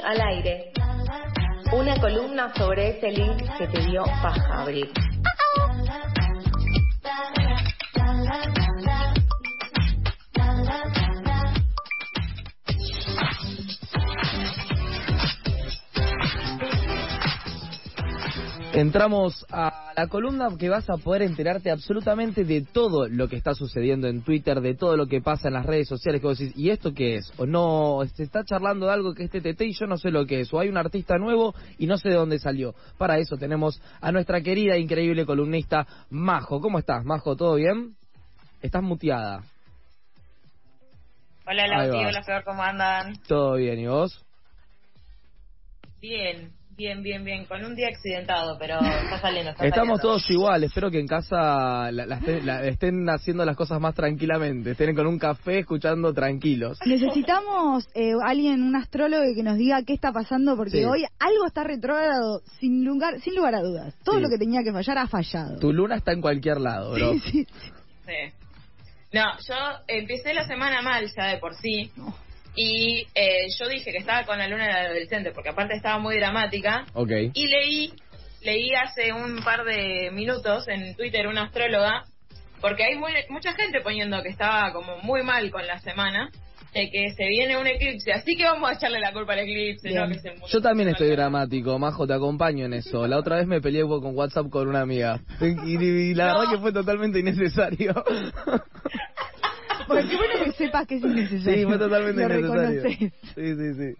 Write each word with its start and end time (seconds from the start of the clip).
Al 0.00 0.20
aire. 0.20 0.72
Una 1.72 2.00
columna 2.00 2.52
sobre 2.54 2.96
ese 2.96 3.10
link 3.10 3.42
que 3.58 3.66
te 3.66 3.80
dio 3.86 4.04
paja 4.22 4.62
abrir. 4.62 4.90
Entramos 18.74 19.44
a 19.50 19.92
la 19.94 20.06
columna 20.06 20.48
que 20.58 20.70
vas 20.70 20.88
a 20.88 20.96
poder 20.96 21.20
enterarte 21.22 21.70
absolutamente 21.70 22.42
de 22.44 22.62
todo 22.62 23.06
lo 23.06 23.28
que 23.28 23.36
está 23.36 23.54
sucediendo 23.54 24.08
en 24.08 24.22
Twitter, 24.22 24.62
de 24.62 24.74
todo 24.74 24.96
lo 24.96 25.06
que 25.06 25.20
pasa 25.20 25.48
en 25.48 25.54
las 25.54 25.66
redes 25.66 25.88
sociales 25.88 26.22
que 26.22 26.26
vos 26.26 26.38
decís, 26.38 26.56
¿y 26.56 26.70
esto 26.70 26.94
qué 26.94 27.16
es? 27.16 27.30
O 27.36 27.44
no, 27.44 28.00
se 28.14 28.22
está 28.22 28.44
charlando 28.44 28.86
de 28.86 28.92
algo 28.92 29.12
que 29.12 29.24
es 29.24 29.30
TTT 29.30 29.60
y 29.60 29.74
yo 29.74 29.86
no 29.86 29.98
sé 29.98 30.10
lo 30.10 30.24
que 30.24 30.40
es, 30.40 30.54
o 30.54 30.58
hay 30.58 30.70
un 30.70 30.78
artista 30.78 31.18
nuevo 31.18 31.54
y 31.76 31.86
no 31.86 31.98
sé 31.98 32.08
de 32.08 32.14
dónde 32.14 32.38
salió. 32.38 32.74
Para 32.96 33.18
eso 33.18 33.36
tenemos 33.36 33.78
a 34.00 34.10
nuestra 34.10 34.40
querida 34.40 34.74
e 34.74 34.80
increíble 34.80 35.26
columnista 35.26 35.86
Majo. 36.08 36.58
¿Cómo 36.62 36.78
estás, 36.78 37.04
Majo? 37.04 37.36
¿Todo 37.36 37.56
bien? 37.56 37.94
Estás 38.62 38.82
muteada. 38.82 39.42
Hola, 41.46 41.66
Lauti, 41.66 42.06
hola, 42.06 42.22
Flor, 42.22 42.44
¿cómo 42.44 42.62
andan? 42.62 43.16
¿Todo 43.28 43.56
bien? 43.56 43.78
¿Y 43.80 43.86
vos? 43.86 44.24
Bien, 46.00 46.52
bien, 46.76 47.02
bien, 47.02 47.24
bien, 47.24 47.44
con 47.46 47.64
un 47.64 47.74
día 47.74 47.88
accidentado, 47.88 48.56
pero 48.58 48.76
está 48.80 49.20
saliendo, 49.20 49.50
está 49.52 49.66
Estamos 49.66 49.98
saliendo. 49.98 50.02
todos 50.02 50.30
igual, 50.30 50.64
espero 50.64 50.90
que 50.90 50.98
en 51.00 51.06
casa 51.06 51.90
la- 51.92 52.06
la 52.06 52.16
estén, 52.16 52.46
la- 52.46 52.64
estén 52.66 53.08
haciendo 53.10 53.44
las 53.44 53.56
cosas 53.56 53.80
más 53.80 53.94
tranquilamente, 53.94 54.72
estén 54.72 54.94
con 54.94 55.06
un 55.06 55.18
café 55.18 55.60
escuchando 55.60 56.12
tranquilos. 56.14 56.78
Necesitamos 56.86 57.86
eh, 57.94 58.12
alguien, 58.24 58.62
un 58.62 58.74
astrólogo 58.76 59.22
que 59.34 59.42
nos 59.42 59.56
diga 59.58 59.82
qué 59.84 59.92
está 59.92 60.12
pasando 60.12 60.56
porque 60.56 60.78
Sí. 60.78 60.84
hoy 60.84 61.04
algo 61.18 61.46
está 61.46 61.62
retrógrado 61.64 62.40
sin 62.60 62.84
lugar, 62.84 63.20
sin 63.20 63.34
lugar 63.36 63.54
a 63.54 63.60
dudas. 63.62 63.94
Todo 64.04 64.16
Sí. 64.16 64.22
lo 64.22 64.28
que 64.28 64.38
tenía 64.38 64.62
que 64.64 64.72
fallar 64.72 64.98
ha 64.98 65.06
fallado. 65.06 65.58
Tu 65.58 65.72
luna 65.72 65.96
está 65.96 66.12
en 66.12 66.20
cualquier 66.20 66.60
lado, 66.60 66.92
bro. 66.94 67.12
Sí, 67.14 67.20
sí. 67.30 67.46
Sí. 68.06 68.32
No, 69.12 69.24
yo 69.46 69.54
empecé 69.88 70.32
la 70.32 70.46
semana 70.46 70.80
mal 70.80 71.04
ya 71.16 71.26
de 71.26 71.36
por 71.38 71.54
sí. 71.54 71.90
Y 72.54 73.06
eh, 73.14 73.46
yo 73.58 73.68
dije 73.68 73.92
que 73.92 73.98
estaba 73.98 74.24
con 74.24 74.38
la 74.38 74.46
luna 74.48 74.66
del 74.66 74.86
adolescente, 74.86 75.32
porque 75.32 75.48
aparte 75.50 75.74
estaba 75.74 75.98
muy 75.98 76.16
dramática. 76.18 76.84
Ok. 76.94 77.10
Y 77.32 77.46
leí, 77.46 77.92
leí 78.42 78.74
hace 78.74 79.12
un 79.12 79.42
par 79.42 79.64
de 79.64 80.10
minutos 80.12 80.68
en 80.68 80.94
Twitter 80.94 81.26
una 81.28 81.44
astróloga, 81.44 82.04
porque 82.60 82.84
hay 82.84 82.96
muy- 82.96 83.12
mucha 83.30 83.54
gente 83.54 83.80
poniendo 83.80 84.22
que 84.22 84.28
estaba 84.28 84.72
como 84.72 84.98
muy 84.98 85.22
mal 85.22 85.50
con 85.50 85.66
la 85.66 85.80
semana, 85.80 86.30
de 86.74 86.90
que 86.90 87.10
se 87.14 87.26
viene 87.26 87.58
un 87.58 87.66
eclipse, 87.66 88.12
así 88.14 88.34
que 88.34 88.44
vamos 88.44 88.70
a 88.70 88.72
echarle 88.74 88.98
la 88.98 89.12
culpa 89.12 89.34
al 89.34 89.40
eclipse. 89.40 89.90
¿no? 89.90 90.08
Que 90.08 90.18
se 90.20 90.32
Yo 90.48 90.60
también 90.62 90.88
estoy 90.88 91.08
dramático, 91.10 91.78
Majo, 91.78 92.06
te 92.06 92.14
acompaño 92.14 92.64
en 92.64 92.72
eso. 92.74 93.06
La 93.06 93.18
otra 93.18 93.36
vez 93.36 93.46
me 93.46 93.60
peleé 93.60 93.82
con 93.82 94.16
WhatsApp 94.16 94.48
con 94.48 94.68
una 94.68 94.80
amiga. 94.82 95.20
Y, 95.40 95.76
y 95.76 96.14
la 96.14 96.28
No. 96.32 96.38
verdad 96.40 96.52
que 96.54 96.58
fue 96.60 96.72
totalmente 96.72 97.18
innecesario. 97.18 97.92
Porque 99.92 100.08
qué 100.08 100.16
bueno 100.16 100.34
que 100.44 100.52
sepas 100.52 100.86
que 100.86 100.94
es 100.96 101.02
innecesario. 101.02 101.54
Sí, 101.58 101.64
fue 101.64 101.78
totalmente 101.78 102.22
Lo 102.28 102.38
innecesario. 102.38 102.82
reconoces. 102.82 103.12
Sí, 103.34 103.54
sí, 103.56 103.74
sí. 103.74 103.94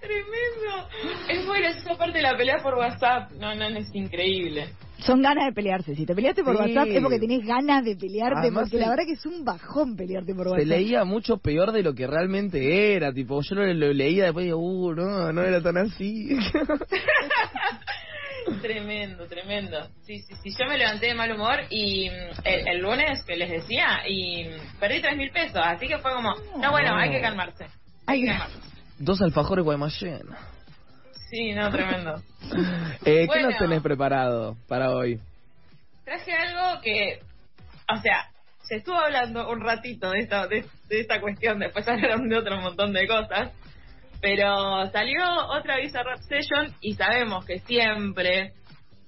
Tremendo. 0.00 0.88
Es 1.28 1.46
muy 1.46 1.58
graciosa 1.60 1.96
parte 1.98 2.16
de 2.18 2.22
la 2.22 2.36
pelea 2.36 2.58
por 2.62 2.74
WhatsApp. 2.74 3.30
No, 3.32 3.54
no, 3.54 3.68
no, 3.70 3.78
es 3.78 3.94
increíble. 3.94 4.68
Son 4.98 5.22
ganas 5.22 5.46
de 5.46 5.52
pelearse. 5.52 5.94
Si 5.94 6.04
te 6.04 6.14
peleaste 6.14 6.42
por 6.44 6.54
Sí. 6.56 6.60
WhatsApp 6.62 6.88
es 6.88 7.02
porque 7.02 7.18
tenés 7.18 7.46
ganas 7.46 7.84
de 7.84 7.96
pelearte, 7.96 8.38
Además, 8.40 8.64
porque 8.64 8.76
se- 8.78 8.82
la 8.82 8.90
verdad 8.90 9.04
que 9.06 9.12
es 9.12 9.24
un 9.26 9.44
bajón 9.44 9.96
pelearte 9.96 10.34
por 10.34 10.44
Se 10.46 10.50
WhatsApp. 10.50 10.66
leía 10.66 11.04
mucho 11.04 11.38
peor 11.38 11.72
de 11.72 11.82
lo 11.82 11.94
que 11.94 12.06
realmente 12.06 12.94
era. 12.96 13.12
Tipo, 13.12 13.40
yo 13.42 13.54
lo, 13.54 13.72
lo 13.72 13.92
leía 13.92 14.24
después 14.24 14.44
y 14.44 14.48
digo, 14.48 14.58
uh, 14.58 14.94
no, 14.94 15.32
no 15.32 15.42
era 15.42 15.62
tan 15.62 15.76
así. 15.78 16.36
Tremendo, 18.62 19.26
tremendo. 19.26 19.88
Sí, 20.02 20.18
sí, 20.20 20.34
sí. 20.42 20.50
Yo 20.58 20.66
me 20.68 20.78
levanté 20.78 21.06
de 21.06 21.14
mal 21.14 21.32
humor 21.32 21.60
y 21.70 22.08
mm, 22.10 22.12
el, 22.44 22.68
el 22.68 22.78
lunes, 22.80 23.22
que 23.24 23.36
les 23.36 23.50
decía, 23.50 24.00
y 24.06 24.44
mm, 24.44 24.78
perdí 24.78 25.00
tres 25.00 25.16
mil 25.16 25.30
pesos. 25.30 25.60
Así 25.62 25.86
que 25.88 25.98
fue 25.98 26.12
como, 26.12 26.34
no, 26.58 26.70
bueno, 26.70 26.96
hay 26.96 27.10
que 27.10 27.20
calmarse. 27.20 27.66
Hay 28.06 28.20
que 28.20 28.26
calmarse. 28.26 28.58
Dos 28.98 29.22
alfajores 29.22 29.64
Guaymallén. 29.64 30.22
Sí, 31.30 31.52
no, 31.52 31.70
tremendo. 31.70 32.16
Eh, 33.04 33.20
¿Qué 33.22 33.26
Bueno. 33.26 33.48
nos 33.50 33.58
tenés 33.58 33.82
preparado 33.82 34.56
para 34.68 34.90
hoy? 34.90 35.18
Traje 36.04 36.32
algo 36.32 36.80
que, 36.82 37.20
o 37.90 37.96
sea, 38.00 38.28
se 38.62 38.76
estuvo 38.76 38.96
hablando 38.96 39.48
un 39.48 39.60
ratito 39.60 40.10
de 40.10 40.18
esta, 40.20 40.46
de, 40.46 40.64
de 40.88 41.00
esta 41.00 41.20
cuestión, 41.20 41.58
después 41.60 41.86
hablaron 41.88 42.28
de 42.28 42.36
otro 42.36 42.60
montón 42.60 42.92
de 42.92 43.06
cosas, 43.06 43.52
pero 44.20 44.90
salió 44.90 45.22
otra 45.48 45.76
Visa 45.76 46.02
Rap 46.02 46.20
Session 46.20 46.74
y 46.80 46.94
sabemos 46.94 47.44
que 47.46 47.58
siempre 47.60 48.52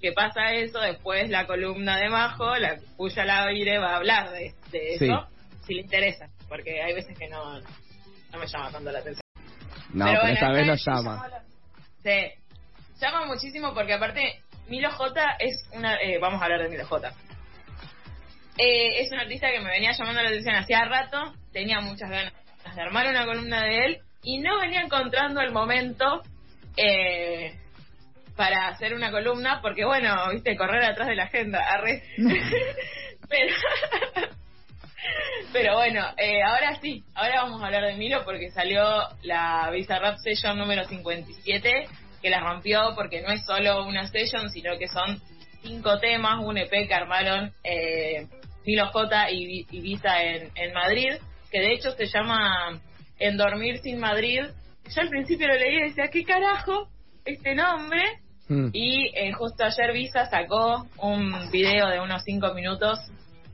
que 0.01 0.13
pasa 0.13 0.53
eso, 0.53 0.81
después 0.81 1.31
la 1.31 1.47
columna 1.47 1.97
de 1.97 2.09
Majo, 2.09 2.57
la 2.57 2.77
cuya 2.97 3.25
la 3.25 3.45
aire 3.45 3.79
va 3.79 3.93
a 3.93 3.97
hablar 3.97 4.31
de, 4.33 4.53
de 4.73 4.99
Sí. 4.99 5.05
eso, 5.05 5.29
si 5.65 5.75
le 5.75 5.83
interesa, 5.83 6.27
porque 6.49 6.83
hay 6.83 6.93
veces 6.93 7.17
que 7.17 7.29
no, 7.29 7.61
no 7.61 8.39
me 8.39 8.47
llama 8.47 8.73
tanto 8.73 8.91
la 8.91 8.99
atención. 8.99 9.23
No, 9.93 10.07
pero, 10.07 10.21
bueno, 10.21 10.35
esta 10.35 10.51
vez 10.51 10.81
sí 10.81 10.91
llama. 10.91 11.29
Sí, 12.03 12.33
llama 13.01 13.27
muchísimo 13.27 13.75
porque 13.75 13.93
aparte 13.95 14.41
Milo 14.67 14.91
J 14.91 15.37
es 15.39 15.69
una... 15.73 15.95
eh, 16.01 16.19
vamos 16.19 16.41
a 16.41 16.45
hablar 16.47 16.63
de 16.63 16.69
Milo 16.69 16.87
J. 16.87 17.13
Eh, 18.59 19.01
es 19.03 19.13
un 19.13 19.19
artista 19.19 19.51
que 19.51 19.61
me 19.61 19.71
venía 19.71 19.93
llamando 19.93 20.21
la 20.23 20.29
atención 20.29 20.55
hacía 20.57 20.85
rato, 20.85 21.33
tenía 21.53 21.81
muchas 21.81 22.11
ganas 22.11 22.33
de 22.75 22.81
armar 22.83 23.07
una 23.09 23.25
columna 23.25 23.63
de 23.63 23.85
él 23.85 23.99
y 24.23 24.39
no 24.39 24.61
venía 24.61 24.81
encontrando 24.81 25.41
el 25.41 25.53
momento 25.53 26.23
eh, 26.77 27.55
para 28.37 28.69
hacer 28.69 28.95
una 28.95 29.11
columna 29.11 29.61
porque 29.61 29.85
bueno, 29.85 30.31
viste, 30.31 30.57
correr 30.57 30.85
atrás 30.85 31.09
de 31.09 31.17
la 31.17 31.25
agenda, 31.25 31.61
arre. 31.61 32.03
pero, 33.29 33.55
pero 35.53 35.75
bueno, 35.77 36.07
eh, 36.17 36.43
ahora 36.43 36.79
sí, 36.81 37.05
ahora 37.15 37.43
vamos 37.43 37.63
a 37.63 37.67
hablar 37.67 37.85
de 37.85 37.95
Milo 37.95 38.25
porque 38.25 38.51
salió 38.51 38.85
la 39.23 39.71
Visa 39.73 39.99
Rap 39.99 40.19
Session 40.19 40.59
número 40.59 40.85
57 40.85 41.89
que 42.23 42.31
la 42.31 42.41
rompió 42.41 42.95
porque 42.95 43.21
no 43.21 43.33
es 43.33 43.45
solo 43.45 43.85
una 43.85 44.07
session, 44.07 44.49
sino 44.51 44.79
que 44.79 44.87
son 44.87 45.21
cinco 45.63 45.99
temas, 45.99 46.45
un 46.45 46.57
EP 46.57 46.71
que 46.71 46.95
armaron 46.95 47.53
eh, 47.65 48.29
Milo 48.65 48.87
J 48.93 49.31
y, 49.33 49.67
y 49.69 49.81
Visa 49.81 50.23
en, 50.23 50.51
en 50.55 50.73
Madrid, 50.73 51.15
que 51.51 51.61
de 51.61 51.73
hecho 51.73 51.91
se 51.91 52.07
llama 52.07 52.81
En 53.23 53.37
Dormir 53.37 53.79
Sin 53.79 54.01
Madrid. 54.01 54.41
Yo 54.95 55.01
al 55.01 55.09
principio 55.09 55.47
lo 55.47 55.55
leí 55.55 55.77
y 55.77 55.83
decía, 55.89 56.09
¿qué 56.13 56.25
carajo 56.25 56.89
este 57.25 57.55
nombre? 57.55 58.03
Hmm. 58.49 58.71
Y 58.73 59.11
eh, 59.15 59.33
justo 59.33 59.65
ayer 59.65 59.93
Visa 59.93 60.27
sacó 60.27 60.87
un 60.99 61.51
video 61.53 61.89
de 61.89 62.01
unos 62.01 62.23
5 62.25 62.53
minutos 62.53 62.99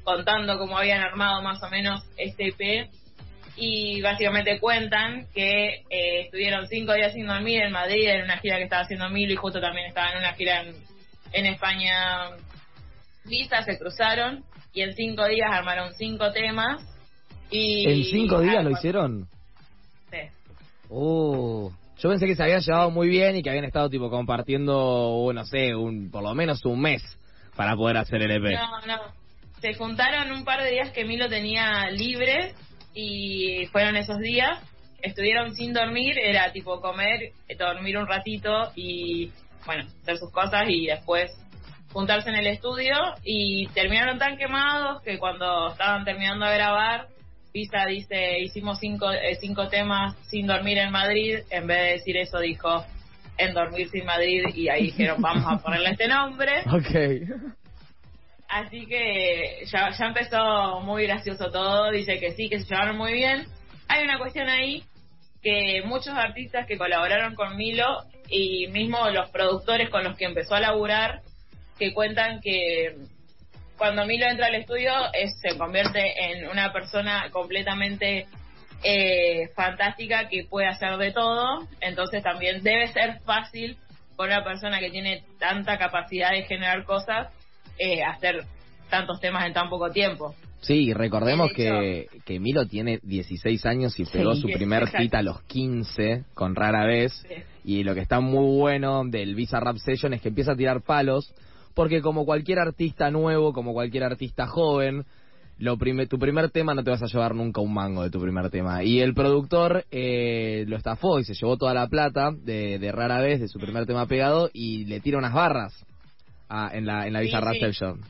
contando 0.04 0.58
cómo 0.58 0.78
habían 0.78 1.02
armado 1.02 1.42
más 1.42 1.62
o 1.62 1.68
menos 1.68 2.02
este 2.16 2.48
EP 2.48 2.88
y 3.56 4.00
básicamente 4.00 4.58
cuentan 4.58 5.26
que 5.34 5.82
eh, 5.90 6.20
estuvieron 6.22 6.66
cinco 6.68 6.94
días 6.94 7.12
sin 7.12 7.26
dormir 7.26 7.60
en 7.62 7.72
Madrid 7.72 8.08
en 8.08 8.22
una 8.22 8.38
gira 8.38 8.56
que 8.56 8.64
estaba 8.64 8.82
haciendo 8.82 9.10
Milo 9.10 9.34
y 9.34 9.36
justo 9.36 9.60
también 9.60 9.88
estaba 9.88 10.12
en 10.12 10.18
una 10.18 10.32
gira 10.34 10.62
en, 10.62 10.74
en 11.32 11.46
España 11.46 12.30
Visa, 13.24 13.62
se 13.64 13.78
cruzaron 13.78 14.44
y 14.72 14.82
en 14.82 14.94
cinco 14.94 15.26
días 15.26 15.50
armaron 15.52 15.92
cinco 15.94 16.32
temas 16.32 16.82
y 17.50 17.88
¿En 17.88 18.04
cinco 18.04 18.40
días 18.40 18.64
lo 18.64 18.70
hicieron? 18.70 19.28
Uh, 20.88 21.70
yo 21.98 22.08
pensé 22.08 22.26
que 22.26 22.36
se 22.36 22.42
habían 22.42 22.60
llevado 22.60 22.90
muy 22.90 23.08
bien 23.08 23.36
y 23.36 23.42
que 23.42 23.50
habían 23.50 23.64
estado 23.64 23.90
tipo 23.90 24.10
compartiendo, 24.10 25.16
uh, 25.16 25.32
no 25.32 25.44
sé, 25.44 25.74
un, 25.74 26.10
por 26.10 26.22
lo 26.22 26.34
menos 26.34 26.64
un 26.64 26.80
mes 26.80 27.02
para 27.56 27.74
poder 27.76 27.96
hacer 27.96 28.22
el 28.22 28.30
EP. 28.30 28.58
No, 28.58 28.80
no. 28.86 29.02
Se 29.60 29.74
juntaron 29.74 30.30
un 30.32 30.44
par 30.44 30.62
de 30.62 30.70
días 30.70 30.90
que 30.90 31.04
Milo 31.04 31.28
tenía 31.28 31.90
libre 31.90 32.54
y 32.94 33.66
fueron 33.72 33.96
esos 33.96 34.18
días. 34.18 34.60
Estuvieron 35.02 35.54
sin 35.54 35.72
dormir, 35.72 36.18
era 36.18 36.52
tipo 36.52 36.80
comer, 36.80 37.32
dormir 37.58 37.98
un 37.98 38.06
ratito 38.06 38.72
y, 38.74 39.30
bueno, 39.66 39.84
hacer 40.02 40.18
sus 40.18 40.30
cosas 40.32 40.64
y 40.68 40.86
después 40.86 41.32
juntarse 41.92 42.28
en 42.28 42.36
el 42.36 42.46
estudio 42.46 42.94
y 43.24 43.66
terminaron 43.68 44.18
tan 44.18 44.36
quemados 44.36 45.02
que 45.02 45.18
cuando 45.18 45.68
estaban 45.68 46.04
terminando 46.04 46.46
de 46.46 46.54
grabar, 46.54 47.08
Pisa 47.52 47.86
dice, 47.86 48.40
hicimos 48.40 48.78
cinco, 48.78 49.10
eh, 49.10 49.36
cinco 49.40 49.68
temas 49.68 50.16
sin 50.28 50.46
dormir 50.46 50.78
en 50.78 50.90
Madrid, 50.90 51.40
en 51.50 51.66
vez 51.66 51.78
de 51.78 51.92
decir 51.92 52.16
eso 52.16 52.38
dijo, 52.38 52.84
en 53.38 53.54
dormir 53.54 53.88
sin 53.88 54.04
Madrid 54.04 54.44
y 54.54 54.68
ahí 54.68 54.84
dijeron, 54.84 55.20
vamos 55.20 55.44
a 55.46 55.62
ponerle 55.62 55.90
este 55.90 56.08
nombre. 56.08 56.62
Ok. 56.66 57.58
Así 58.48 58.86
que 58.86 59.64
ya, 59.66 59.90
ya 59.90 60.06
empezó 60.06 60.80
muy 60.80 61.04
gracioso 61.04 61.50
todo, 61.50 61.90
dice 61.90 62.18
que 62.18 62.32
sí, 62.32 62.48
que 62.48 62.60
se 62.60 62.66
llevaron 62.66 62.96
muy 62.96 63.12
bien. 63.12 63.44
Hay 63.88 64.04
una 64.04 64.18
cuestión 64.18 64.48
ahí 64.48 64.84
que 65.42 65.82
muchos 65.84 66.14
artistas 66.14 66.66
que 66.66 66.78
colaboraron 66.78 67.34
con 67.34 67.56
Milo 67.56 68.04
y 68.28 68.68
mismo 68.68 69.08
los 69.10 69.30
productores 69.30 69.90
con 69.90 70.02
los 70.02 70.16
que 70.16 70.24
empezó 70.24 70.54
a 70.54 70.60
laburar, 70.60 71.20
que 71.78 71.92
cuentan 71.92 72.40
que 72.40 72.96
cuando 73.78 74.04
Milo 74.04 74.26
entra 74.26 74.46
al 74.46 74.56
estudio 74.56 74.92
es, 75.14 75.38
se 75.40 75.56
convierte 75.56 76.00
en 76.32 76.48
una 76.48 76.72
persona 76.72 77.30
completamente 77.30 78.26
eh, 78.84 79.48
fantástica 79.54 80.28
que 80.28 80.44
puede 80.44 80.66
hacer 80.66 80.96
de 80.98 81.12
todo, 81.12 81.66
entonces 81.80 82.22
también 82.22 82.62
debe 82.62 82.88
ser 82.88 83.20
fácil 83.24 83.76
para 84.16 84.36
una 84.38 84.44
persona 84.44 84.80
que 84.80 84.90
tiene 84.90 85.22
tanta 85.38 85.78
capacidad 85.78 86.30
de 86.32 86.42
generar 86.42 86.84
cosas 86.84 87.28
eh, 87.78 88.02
hacer 88.02 88.44
tantos 88.90 89.20
temas 89.20 89.46
en 89.46 89.52
tan 89.52 89.68
poco 89.68 89.90
tiempo. 89.90 90.34
Sí, 90.60 90.92
recordemos 90.92 91.52
que, 91.52 92.08
que 92.24 92.40
Milo 92.40 92.66
tiene 92.66 92.98
16 93.04 93.64
años 93.66 93.98
y 94.00 94.04
pegó 94.04 94.34
Sí. 94.34 94.40
su 94.42 94.48
primer 94.48 94.82
Exacto. 94.82 95.02
hit 95.02 95.14
a 95.14 95.22
los 95.22 95.40
15 95.42 96.24
con 96.34 96.56
Rara 96.56 96.84
Vez. 96.84 97.12
Sí. 97.28 97.34
Y 97.64 97.84
lo 97.84 97.94
que 97.94 98.00
está 98.00 98.18
muy 98.18 98.58
bueno 98.58 99.02
del 99.04 99.36
Visa 99.36 99.60
Rap 99.60 99.76
Session 99.76 100.14
es 100.14 100.20
que 100.20 100.30
empieza 100.30 100.52
a 100.52 100.56
tirar 100.56 100.82
palos, 100.82 101.32
porque 101.74 102.00
como 102.00 102.24
cualquier 102.24 102.58
artista 102.58 103.10
nuevo, 103.10 103.52
como 103.52 103.72
cualquier 103.72 104.04
artista 104.04 104.46
joven, 104.46 105.04
lo 105.58 105.76
prime- 105.76 106.06
tu 106.06 106.18
primer 106.18 106.50
tema 106.50 106.72
no 106.74 106.84
te 106.84 106.90
vas 106.90 107.02
a 107.02 107.06
llevar 107.06 107.34
nunca 107.34 107.60
un 107.60 107.74
mango 107.74 108.02
de 108.04 108.10
tu 108.10 108.20
primer 108.20 108.48
tema. 108.50 108.84
Y 108.84 109.00
el 109.00 109.12
productor 109.14 109.84
eh, 109.90 110.64
lo 110.68 110.76
estafó 110.76 111.18
y 111.18 111.24
se 111.24 111.34
llevó 111.34 111.56
toda 111.56 111.74
la 111.74 111.88
plata 111.88 112.30
de, 112.32 112.78
de 112.78 112.92
Rara 112.92 113.20
Vez, 113.20 113.40
de 113.40 113.48
su 113.48 113.58
primer 113.58 113.84
tema 113.86 114.06
pegado, 114.06 114.50
y 114.52 114.84
le 114.84 115.00
tira 115.00 115.18
unas 115.18 115.34
barras 115.34 115.84
a- 116.48 116.70
en 116.72 116.86
la, 116.86 117.06
en 117.06 117.12
la 117.12 117.20
Sí, 117.20 117.26
Visa 117.26 117.40
sí. 117.52 117.58
Session. 117.60 118.00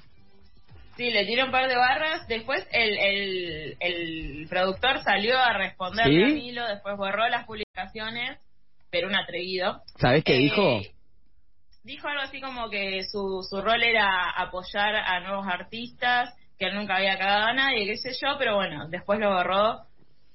Sí, 0.99 1.11
le 1.11 1.25
tiró 1.27 1.47
un 1.47 1.53
par 1.53 1.69
de 1.69 1.77
barras. 1.77 2.27
Después 2.29 2.67
el, 2.73 2.99
el, 2.99 3.77
el 3.81 4.47
productor 4.49 5.01
salió 5.05 5.39
a 5.39 5.57
responderle 5.57 6.27
¿Sí? 6.27 6.33
a 6.33 6.35
Milo, 6.35 6.67
después 6.67 6.97
borró 6.97 7.29
las 7.29 7.47
publicaciones, 7.47 8.39
pero 8.91 9.07
un 9.09 9.15
atrevido. 9.15 9.81
¿Sabés 9.97 10.25
qué 10.25 10.35
Eh, 10.37 10.41
dijo? 10.41 10.81
Dijo 11.85 12.09
algo 12.09 12.23
así 12.23 12.41
como 12.41 12.69
que 12.69 13.03
su, 13.05 13.47
su 13.49 13.61
rol 13.63 13.83
era 13.83 14.31
apoyar 14.37 14.95
a 14.97 15.21
nuevos 15.21 15.47
artistas, 15.47 16.35
que 16.59 16.67
él 16.67 16.75
nunca 16.75 16.97
había 16.97 17.17
cagado 17.17 17.47
a 17.47 17.53
nadie, 17.53 17.87
qué 17.87 17.97
sé 17.97 18.11
yo, 18.21 18.37
pero 18.39 18.57
bueno, 18.57 18.89
después 18.89 19.19
lo 19.21 19.31
borró 19.33 19.81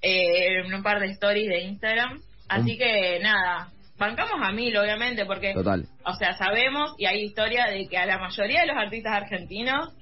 eh, 0.01 0.60
en 0.66 0.74
un 0.74 0.81
par 0.84 1.00
de 1.00 1.07
stories 1.12 1.48
de 1.50 1.62
Instagram. 1.63 2.22
Así 2.50 2.75
Mm. 2.75 2.78
que 2.78 3.19
nada, 3.22 3.68
bancamos 3.98 4.36
a 4.42 4.51
Milo, 4.51 4.81
obviamente, 4.81 5.25
porque 5.25 5.54
Total. 5.54 5.86
o 6.06 6.13
sea, 6.13 6.34
sabemos 6.34 6.95
y 6.98 7.06
hay 7.06 7.24
historia 7.24 7.66
de 7.68 7.88
que 7.88 7.98
a 7.98 8.06
la 8.06 8.18
mayoría 8.18 8.62
de 8.62 8.68
los 8.68 8.78
artistas 8.78 9.13
argentinos, 9.13 9.94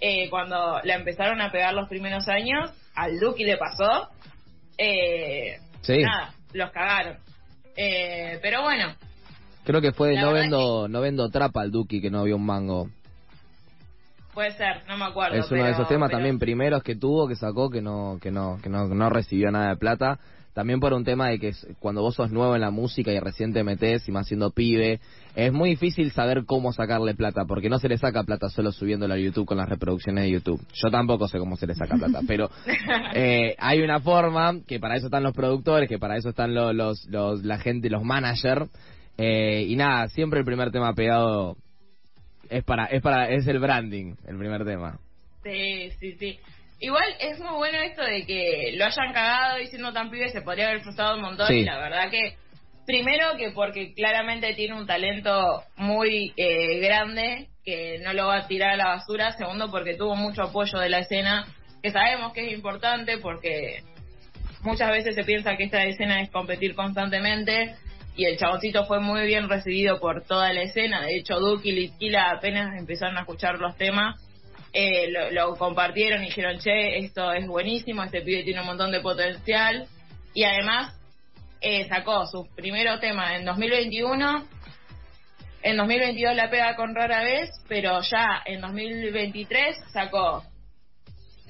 eh, 0.00 0.28
cuando 0.30 0.80
la 0.84 0.94
empezaron 0.94 1.40
a 1.40 1.50
pegar 1.50 1.74
los 1.74 1.88
primeros 1.88 2.28
años, 2.28 2.70
al 2.94 3.18
Duki 3.18 3.44
le 3.44 3.56
pasó, 3.56 4.08
eh, 4.76 5.58
Sí. 5.82 5.98
nada, 6.02 6.32
los 6.52 6.70
cagaron. 6.70 7.18
Eh, 7.76 8.38
pero 8.42 8.62
bueno, 8.62 8.94
Creo 9.68 9.82
que 9.82 9.92
fue 9.92 10.14
La 10.14 10.22
no 10.22 10.32
vendo, 10.32 10.88
no 10.88 11.00
vendo 11.02 11.28
trapa 11.28 11.60
al 11.60 11.70
Duki 11.70 12.00
que 12.00 12.10
no 12.10 12.24
vio 12.24 12.36
un 12.36 12.46
mango. 12.46 12.88
puede 14.32 14.52
ser, 14.52 14.82
no 14.88 14.96
me 14.96 15.04
acuerdo. 15.04 15.36
es 15.36 15.50
uno 15.50 15.62
de 15.64 15.72
esos 15.72 15.86
temas 15.88 16.08
pero- 16.08 16.18
también 16.18 16.38
primeros 16.38 16.82
que 16.82 16.96
tuvo, 16.96 17.28
que 17.28 17.36
sacó, 17.36 17.68
que 17.68 17.82
no, 17.82 18.18
que 18.22 18.30
no, 18.30 18.58
que 18.62 18.70
no, 18.70 18.86
no 18.88 19.10
recibió 19.10 19.50
nada 19.50 19.68
de 19.70 19.76
plata. 19.76 20.18
También 20.54 20.80
por 20.80 20.94
un 20.94 21.04
tema 21.04 21.28
de 21.28 21.38
que 21.38 21.52
cuando 21.80 22.00
vos 22.00 22.14
sos 22.16 22.32
nuevo 22.32 22.54
en 22.54 22.62
la 22.62 22.70
música 22.70 23.12
y 23.12 23.20
recién 23.20 23.52
te 23.52 23.62
metés 23.62 24.08
y 24.08 24.10
más 24.10 24.26
siendo 24.26 24.50
pibe, 24.52 25.00
es 25.36 25.52
muy 25.52 25.68
difícil 25.70 26.10
saber 26.12 26.46
cómo 26.46 26.72
sacarle 26.72 27.14
plata, 27.14 27.44
porque 27.44 27.68
no 27.68 27.78
se 27.78 27.88
le 27.90 27.98
saca 27.98 28.24
plata 28.24 28.48
solo 28.48 28.72
subiéndolo 28.72 29.12
a 29.14 29.18
YouTube 29.18 29.44
con 29.46 29.58
las 29.58 29.68
reproducciones 29.68 30.24
de 30.24 30.30
YouTube. 30.30 30.60
Yo 30.72 30.90
tampoco 30.90 31.28
sé 31.28 31.38
cómo 31.38 31.56
se 31.56 31.66
le 31.66 31.74
saca 31.74 31.96
plata, 31.96 32.22
pero 32.26 32.50
eh, 33.14 33.54
hay 33.58 33.82
una 33.82 34.00
forma, 34.00 34.54
que 34.66 34.80
para 34.80 34.96
eso 34.96 35.06
están 35.08 35.22
los 35.22 35.34
productores, 35.34 35.88
que 35.90 35.98
para 35.98 36.16
eso 36.16 36.30
están 36.30 36.54
los, 36.54 36.74
los, 36.74 37.04
los- 37.06 37.44
la 37.44 37.58
gente, 37.58 37.88
los 37.90 38.02
managers, 38.02 38.68
eh, 39.18 39.64
y 39.66 39.74
nada, 39.76 40.08
siempre 40.08 40.38
el 40.38 40.46
primer 40.46 40.70
tema 40.70 40.94
pegado 40.94 41.56
es 42.48 42.64
para, 42.64 42.86
es 42.86 43.02
para, 43.02 43.28
es 43.28 43.46
el 43.46 43.58
branding, 43.58 44.14
el 44.26 44.38
primer 44.38 44.64
tema. 44.64 44.98
Sí, 45.42 45.90
sí, 45.98 46.12
sí. 46.18 46.38
Igual 46.80 47.08
es 47.20 47.40
muy 47.40 47.54
bueno 47.56 47.78
esto 47.80 48.04
de 48.04 48.24
que 48.24 48.72
lo 48.76 48.84
hayan 48.84 49.12
cagado 49.12 49.58
y 49.58 49.66
siendo 49.66 49.92
tan 49.92 50.10
pibe 50.10 50.28
se 50.28 50.42
podría 50.42 50.68
haber 50.68 50.80
frustrado 50.82 51.16
un 51.16 51.22
montón 51.22 51.48
Sí. 51.48 51.54
y 51.54 51.64
la 51.64 51.78
verdad 51.78 52.10
que 52.10 52.36
primero 52.86 53.36
que 53.36 53.50
porque 53.50 53.92
claramente 53.94 54.54
tiene 54.54 54.74
un 54.76 54.86
talento 54.86 55.64
muy 55.76 56.32
eh, 56.36 56.78
grande 56.78 57.48
que 57.64 57.98
no 58.04 58.12
lo 58.12 58.28
va 58.28 58.38
a 58.38 58.46
tirar 58.46 58.70
a 58.70 58.76
la 58.76 58.88
basura, 58.88 59.32
segundo 59.32 59.70
porque 59.70 59.94
tuvo 59.96 60.14
mucho 60.14 60.42
apoyo 60.42 60.78
de 60.78 60.88
la 60.88 61.00
escena 61.00 61.44
que 61.82 61.90
sabemos 61.90 62.32
que 62.32 62.46
es 62.46 62.52
importante 62.52 63.18
porque 63.18 63.82
muchas 64.62 64.90
veces 64.90 65.14
se 65.16 65.24
piensa 65.24 65.56
que 65.56 65.64
esta 65.64 65.82
escena 65.84 66.20
es 66.20 66.30
competir 66.30 66.74
constantemente 66.74 67.74
y 68.18 68.24
el 68.24 68.36
chaboncito 68.36 68.84
fue 68.84 68.98
muy 68.98 69.26
bien 69.26 69.48
recibido 69.48 70.00
por 70.00 70.24
toda 70.24 70.52
la 70.52 70.62
escena. 70.62 71.02
De 71.02 71.16
hecho, 71.16 71.38
Duki 71.38 71.68
y 71.68 71.72
Litquila 71.72 72.32
apenas 72.32 72.76
empezaron 72.76 73.16
a 73.16 73.20
escuchar 73.20 73.60
los 73.60 73.76
temas, 73.76 74.20
eh, 74.72 75.08
lo, 75.30 75.54
compartieron 75.54 76.24
y 76.24 76.26
dijeron, 76.26 76.58
che, 76.58 76.98
esto 76.98 77.32
es 77.32 77.46
buenísimo, 77.46 78.02
este 78.02 78.22
pibe 78.22 78.42
tiene 78.42 78.60
un 78.60 78.66
montón 78.66 78.90
de 78.90 78.98
potencial. 78.98 79.86
Y 80.34 80.42
además 80.42 80.98
eh, 81.60 81.86
sacó 81.88 82.26
sus 82.26 82.48
primeros 82.56 82.98
temas 82.98 83.36
en 83.38 83.44
2021. 83.44 84.48
En 85.62 85.76
2022 85.76 86.34
la 86.34 86.50
pega 86.50 86.74
con 86.74 86.96
rara 86.96 87.22
vez, 87.22 87.50
pero 87.68 88.00
ya 88.00 88.42
en 88.46 88.60
2023 88.60 89.76
sacó 89.92 90.42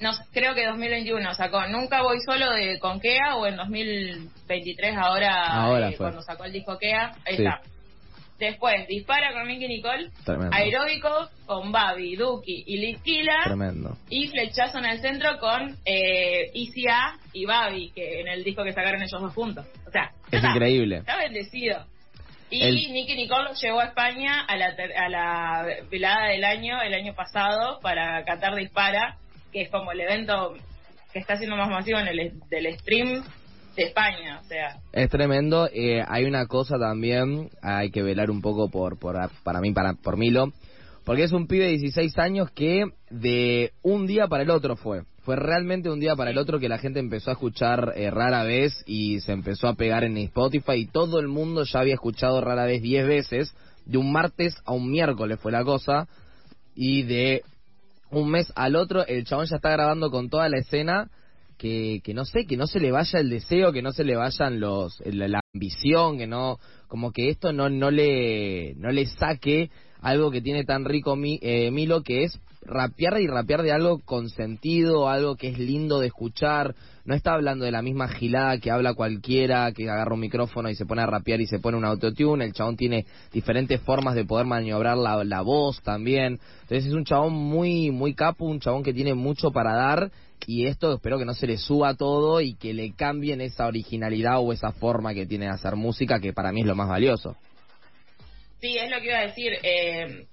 no 0.01 0.11
creo 0.31 0.53
que 0.55 0.65
2021 0.65 1.33
sacó 1.33 1.65
Nunca 1.67 2.01
voy 2.01 2.17
solo 2.25 2.51
de 2.51 2.79
con 2.79 2.99
Kea 2.99 3.35
o 3.35 3.45
en 3.47 3.55
2023 3.57 4.95
ahora, 4.97 5.45
Ahora 5.47 5.89
eh, 5.89 5.95
cuando 5.97 6.21
sacó 6.21 6.45
el 6.45 6.53
disco 6.53 6.77
Kea, 6.77 7.11
ahí 7.25 7.37
Sí. 7.37 7.43
está. 7.45 7.61
Después 8.39 8.87
Dispara 8.87 9.33
con 9.33 9.47
Nicky 9.49 9.67
Nicole, 9.67 10.11
Tremendo. 10.23 10.55
Aeróbico 10.55 11.09
con 11.45 11.73
Babi, 11.73 12.15
Duki 12.15 12.63
y 12.67 12.77
Litquila 12.77 13.41
Tremendo. 13.43 13.97
y 14.09 14.27
Flechazo 14.29 14.77
en 14.79 14.85
el 14.85 15.01
centro 15.01 15.37
con 15.39 15.75
eh, 15.85 16.49
Easy 16.53 16.87
A 16.89 17.17
y 17.33 17.45
Babi, 17.45 17.91
que 17.91 18.21
en 18.21 18.29
el 18.29 18.45
disco 18.45 18.63
que 18.63 18.71
sacaron 18.71 19.01
ellos 19.01 19.21
dos 19.21 19.33
juntos. 19.33 19.65
O 19.85 19.91
sea, 19.91 20.11
Es 20.27 20.35
está, 20.35 20.51
increíble. 20.51 20.97
está 20.99 21.17
bendecido. 21.17 21.83
Y 22.49 22.63
El- 22.63 22.75
Nicky 22.75 23.15
Nicole 23.15 23.49
lo 23.49 23.53
llevó 23.55 23.81
a 23.81 23.85
España 23.87 24.45
a 24.47 24.55
la, 24.55 24.73
ter- 24.75 24.97
a 24.97 25.09
la 25.09 25.65
velada 25.91 26.27
del 26.29 26.45
año, 26.45 26.81
el 26.81 26.93
año 26.93 27.13
pasado, 27.13 27.79
para 27.81 28.23
Qatar 28.23 28.55
Dispara, 28.55 29.17
que 29.51 29.61
es 29.63 29.69
como 29.69 29.91
el 29.91 30.01
evento 30.01 30.53
que 31.13 31.19
está 31.19 31.37
siendo 31.37 31.55
más 31.55 31.69
masivo 31.69 31.99
en 31.99 32.07
el 32.07 32.39
del 32.49 32.79
stream 32.79 33.23
de 33.75 33.83
España. 33.83 34.39
O 34.41 34.43
sea, 34.45 34.77
Es 34.91 35.09
tremendo. 35.09 35.67
eh, 35.73 36.03
hay 36.07 36.25
una 36.25 36.45
cosa 36.47 36.77
también, 36.77 37.49
hay 37.61 37.91
que 37.91 38.03
velar 38.03 38.29
un 38.29 38.41
poco 38.41 38.69
por, 38.69 38.99
por 38.99 39.15
para 39.43 39.59
mí, 39.61 39.71
para 39.73 39.93
por 39.93 40.17
Milo, 40.17 40.51
porque 41.05 41.23
es 41.23 41.31
un 41.31 41.47
pibe 41.47 41.65
de 41.65 41.71
16 41.71 42.17
años 42.19 42.51
que 42.51 42.85
de 43.09 43.71
un 43.81 44.05
día 44.05 44.27
para 44.27 44.43
el 44.43 44.49
otro 44.51 44.75
fue. 44.75 45.03
Fue 45.21 45.35
realmente 45.35 45.89
un 45.89 45.99
día 45.99 46.15
para 46.15 46.31
el 46.31 46.37
otro 46.37 46.59
que 46.59 46.69
la 46.69 46.79
gente 46.79 46.99
empezó 46.99 47.29
a 47.29 47.33
escuchar 47.33 47.93
eh, 47.95 48.09
rara 48.09 48.43
vez 48.43 48.83
y 48.87 49.19
se 49.21 49.31
empezó 49.31 49.67
a 49.67 49.75
pegar 49.75 50.03
en 50.03 50.17
Spotify 50.17 50.73
y 50.75 50.87
todo 50.87 51.19
el 51.19 51.27
mundo 51.27 51.63
ya 51.65 51.79
había 51.81 51.93
escuchado 51.95 52.41
rara 52.41 52.65
vez 52.65 52.81
10 52.81 53.07
veces. 53.07 53.55
De 53.85 53.97
un 53.97 54.11
martes 54.11 54.55
a 54.65 54.73
un 54.73 54.89
miércoles 54.89 55.39
fue 55.39 55.51
la 55.51 55.63
cosa. 55.63 56.07
Y 56.73 57.03
de 57.03 57.43
un 58.11 58.29
mes 58.29 58.51
al 58.55 58.75
otro 58.75 59.05
el 59.05 59.25
chabón 59.25 59.45
ya 59.47 59.57
está 59.57 59.71
grabando 59.71 60.09
con 60.11 60.29
toda 60.29 60.49
la 60.49 60.57
escena 60.57 61.09
que, 61.57 61.99
que 62.03 62.13
no 62.13 62.23
sé, 62.23 62.45
que 62.45 62.55
no 62.55 62.67
se 62.67 62.79
le 62.79 62.91
vaya 62.91 63.19
el 63.19 63.29
deseo, 63.29 63.73
que 63.73 63.81
no 63.81 63.91
se 63.91 64.05
le 64.05 64.15
vayan 64.15 64.61
los 64.61 65.01
la, 65.05 65.41
ambición, 65.53 66.17
que 66.17 66.25
no 66.25 66.57
como 66.87 67.11
que 67.11 67.29
esto 67.29 67.51
no 67.51 67.69
no 67.69 67.91
le 67.91 68.75
no 68.75 68.91
le 68.91 69.05
saque 69.05 69.69
algo 70.01 70.31
que 70.31 70.41
tiene 70.41 70.63
tan 70.63 70.85
rico 70.85 71.15
mi, 71.15 71.37
eh, 71.41 71.69
Milo 71.71 72.01
que 72.01 72.23
es 72.23 72.39
rapear 72.61 73.19
y 73.19 73.27
rapear 73.27 73.63
de 73.63 73.71
algo 73.71 73.99
con 73.99 74.29
sentido, 74.29 75.09
algo 75.09 75.35
que 75.35 75.49
es 75.49 75.59
lindo 75.59 75.99
de 75.99 76.07
escuchar. 76.07 76.75
No 77.05 77.15
está 77.15 77.33
hablando 77.33 77.65
de 77.65 77.71
la 77.71 77.81
misma 77.81 78.07
gilada 78.07 78.59
que 78.59 78.69
habla 78.69 78.93
cualquiera, 78.93 79.71
que 79.71 79.89
agarra 79.89 80.13
un 80.13 80.19
micrófono 80.19 80.69
y 80.69 80.75
se 80.75 80.85
pone 80.85 81.01
a 81.01 81.07
rapear 81.07 81.41
y 81.41 81.47
se 81.47 81.59
pone 81.59 81.77
un 81.77 81.85
autotune. 81.85 82.45
El 82.45 82.53
chabón 82.53 82.77
tiene 82.77 83.05
diferentes 83.31 83.81
formas 83.81 84.15
de 84.15 84.25
poder 84.25 84.45
maniobrar 84.45 84.97
la, 84.97 85.41
voz 85.41 85.81
también. 85.81 86.39
Entonces 86.61 86.85
es 86.87 86.93
un 86.93 87.05
chabón 87.05 87.33
muy, 87.33 87.91
muy 87.91 88.13
capo, 88.13 88.45
un 88.45 88.59
chabón 88.59 88.83
que 88.83 88.93
tiene 88.93 89.13
mucho 89.13 89.51
para 89.51 89.73
dar. 89.73 90.11
Y 90.45 90.67
esto 90.67 90.93
espero 90.93 91.17
que 91.17 91.25
no 91.25 91.33
se 91.33 91.47
le 91.47 91.57
suba 91.57 91.95
todo 91.95 92.41
y 92.41 92.55
que 92.55 92.73
le 92.73 92.93
cambien 92.93 93.41
esa 93.41 93.67
originalidad 93.67 94.39
o 94.39 94.53
esa 94.53 94.71
forma 94.71 95.13
que 95.13 95.25
tiene 95.25 95.45
de 95.45 95.51
hacer 95.51 95.75
música, 95.75 96.19
que 96.19 96.33
para 96.33 96.51
mí 96.51 96.61
es 96.61 96.67
lo 96.67 96.75
más 96.75 96.87
valioso. 96.87 97.35
sí, 98.61 98.77
es 98.77 98.89
lo 98.89 98.99
que 98.99 99.07
iba 99.07 99.17
a 99.17 99.27
decir. 99.27 99.53
Eh, 99.63 100.27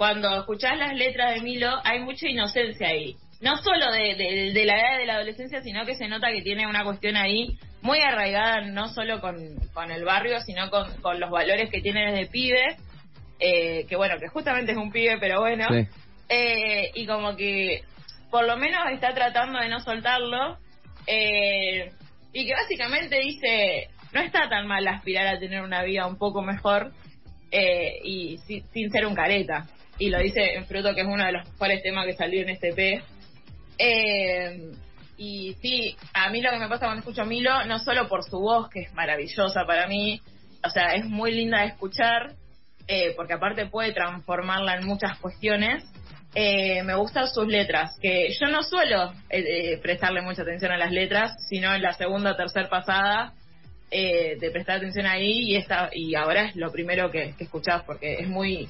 cuando 0.00 0.34
escuchás 0.34 0.78
las 0.78 0.94
letras 0.94 1.34
de 1.34 1.42
Milo, 1.42 1.68
hay 1.84 2.00
mucha 2.00 2.26
inocencia 2.26 2.88
ahí. 2.88 3.16
No 3.42 3.58
solo 3.58 3.92
de, 3.92 4.14
de- 4.14 4.50
de 4.54 4.64
la 4.64 4.80
edad 4.80 4.96
de 4.98 5.04
la 5.04 5.16
adolescencia, 5.16 5.60
sino 5.60 5.84
que 5.84 5.94
se 5.94 6.08
nota 6.08 6.30
que 6.32 6.40
tiene 6.40 6.66
una 6.66 6.84
cuestión 6.84 7.16
ahí 7.16 7.58
muy 7.82 8.00
arraigada, 8.00 8.62
no 8.62 8.88
solo 8.88 9.20
con, 9.20 9.36
con 9.74 9.90
el 9.90 10.02
barrio, 10.06 10.40
sino 10.40 10.70
con, 10.70 10.90
con 11.02 11.20
los 11.20 11.30
valores 11.30 11.68
que 11.70 11.82
tiene 11.82 12.12
desde 12.12 12.30
pibe. 12.30 12.76
eh, 13.40 13.84
que 13.90 13.96
bueno, 13.96 14.14
que 14.18 14.28
justamente 14.28 14.72
es 14.72 14.78
un 14.78 14.90
pibe, 14.90 15.18
pero 15.20 15.40
bueno. 15.40 15.66
Sí. 15.70 15.86
Eh, 16.30 16.92
y 16.94 17.04
como 17.04 17.36
que 17.36 17.82
por 18.30 18.46
lo 18.46 18.56
menos 18.56 18.80
está 18.92 19.12
tratando 19.12 19.58
de 19.58 19.68
no 19.68 19.80
soltarlo. 19.80 20.56
eh, 21.06 21.90
y 22.32 22.46
que 22.46 22.54
básicamente 22.54 23.18
dice, 23.20 23.88
no 24.14 24.20
está 24.22 24.48
tan 24.48 24.66
mal 24.66 24.88
aspirar 24.88 25.26
a 25.26 25.38
tener 25.38 25.60
una 25.60 25.82
vida 25.82 26.06
un 26.06 26.16
poco 26.16 26.40
mejor 26.40 26.92
eh, 27.50 27.98
y 28.02 28.38
si- 28.46 28.62
sin 28.72 28.90
ser 28.90 29.04
un 29.04 29.14
careta. 29.14 29.66
Y 30.00 30.10
lo 30.10 30.18
dice 30.18 30.54
en 30.54 30.66
Fruto, 30.66 30.92
que 30.94 31.02
es 31.02 31.06
uno 31.06 31.24
de 31.24 31.32
los 31.32 31.48
mejores 31.52 31.82
temas 31.82 32.06
que 32.06 32.14
salió 32.14 32.42
en 32.42 32.48
este 32.48 32.70
EP. 32.70 33.04
Eh, 33.78 34.72
Y 35.22 35.54
sí, 35.60 35.94
a 36.14 36.30
mí 36.30 36.40
lo 36.40 36.50
que 36.50 36.58
me 36.58 36.66
pasa 36.68 36.86
cuando 36.86 37.00
escucho 37.00 37.26
Milo, 37.26 37.66
no 37.66 37.78
solo 37.78 38.08
por 38.08 38.24
su 38.24 38.38
voz, 38.40 38.70
que 38.70 38.80
es 38.80 38.94
maravillosa 38.94 39.66
para 39.66 39.86
mí, 39.86 40.18
o 40.64 40.70
sea, 40.70 40.94
es 40.94 41.04
muy 41.04 41.30
linda 41.32 41.60
de 41.60 41.66
escuchar, 41.66 42.32
eh, 42.88 43.12
porque 43.16 43.34
aparte 43.34 43.66
puede 43.66 43.92
transformarla 43.92 44.76
en 44.76 44.86
muchas 44.86 45.18
cuestiones. 45.18 45.84
Eh, 46.34 46.82
me 46.84 46.94
gustan 46.94 47.28
sus 47.28 47.46
letras, 47.46 47.98
que 48.00 48.30
yo 48.30 48.46
no 48.46 48.62
suelo 48.62 49.12
eh, 49.28 49.78
prestarle 49.82 50.22
mucha 50.22 50.40
atención 50.40 50.72
a 50.72 50.78
las 50.78 50.90
letras, 50.90 51.32
sino 51.50 51.74
en 51.74 51.82
la 51.82 51.92
segunda 51.92 52.32
o 52.32 52.36
tercera 52.36 52.70
pasada 52.70 53.34
de 53.90 54.50
prestar 54.52 54.76
atención 54.76 55.04
ahí 55.04 55.50
y 55.50 55.56
esta 55.56 55.90
y 55.92 56.14
ahora 56.14 56.44
es 56.44 56.56
lo 56.56 56.70
primero 56.70 57.10
que, 57.10 57.34
que 57.36 57.44
escuchás 57.44 57.82
porque 57.82 58.20
es 58.20 58.28
muy 58.28 58.68